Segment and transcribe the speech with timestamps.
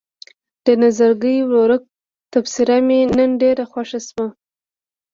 [0.65, 1.83] د نظرګي ورورک
[2.33, 4.27] تبصره مې نن ډېره خوښه شوه.